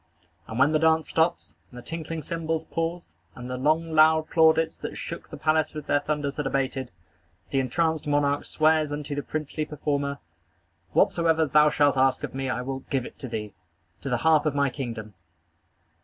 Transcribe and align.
And 0.47 0.57
when 0.57 0.71
the 0.71 0.79
dance 0.79 1.09
stops, 1.09 1.57
and 1.69 1.77
the 1.77 1.83
tinkling 1.83 2.23
cymbals 2.23 2.63
pause, 2.65 3.13
and 3.35 3.47
the 3.51 3.55
long, 3.55 3.91
loud 3.93 4.31
plaudits 4.31 4.79
that 4.79 4.97
shook 4.97 5.29
the 5.29 5.37
palace 5.37 5.75
with 5.75 5.85
their 5.85 5.99
thunders 5.99 6.37
had 6.37 6.47
abated, 6.47 6.89
the 7.51 7.59
entranced 7.59 8.07
monarch 8.07 8.45
swears 8.45 8.91
unto 8.91 9.13
the 9.13 9.21
princely 9.21 9.63
performer: 9.63 10.17
"Whatsoever 10.93 11.45
thou 11.45 11.69
shalt 11.69 11.97
ask 11.97 12.23
of 12.23 12.33
me 12.33 12.49
I 12.49 12.61
will 12.63 12.79
give 12.89 13.05
it 13.05 13.19
to 13.19 13.27
thee, 13.27 13.53
to 14.01 14.09
the 14.09 14.17
half 14.25 14.47
of 14.47 14.55
my 14.55 14.71
kingdom." 14.71 15.13